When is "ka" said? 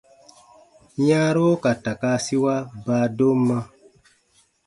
1.63-1.71